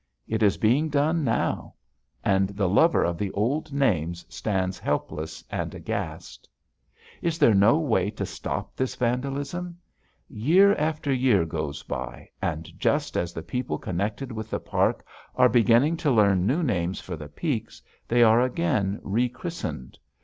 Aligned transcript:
It 0.27 0.41
is 0.41 0.57
being 0.57 0.89
done 0.89 1.23
now. 1.23 1.75
And 2.23 2.49
the 2.49 2.67
lover 2.67 3.03
of 3.03 3.19
the 3.19 3.29
old 3.33 3.71
names 3.71 4.25
stands 4.29 4.79
helpless 4.79 5.43
and 5.51 5.75
aghast. 5.75 6.49
Is 7.21 7.37
there 7.37 7.53
no 7.53 7.77
way 7.77 8.09
to 8.09 8.25
stop 8.25 8.75
this 8.75 8.95
vandalism? 8.95 9.77
Year 10.27 10.73
after 10.73 11.13
year 11.13 11.45
goes 11.45 11.83
by, 11.83 12.29
and 12.41 12.67
just 12.79 13.15
as 13.15 13.31
the 13.31 13.43
people 13.43 13.77
connected 13.77 14.31
with 14.31 14.49
the 14.49 14.59
park 14.59 15.05
are 15.35 15.47
beginning 15.49 15.97
to 15.97 16.09
learn 16.09 16.47
new 16.47 16.63
names 16.63 16.99
for 16.99 17.15
the 17.15 17.29
peaks, 17.29 17.79
they 18.07 18.23
are 18.23 18.41
again 18.41 18.99
rechristened. 19.03 19.99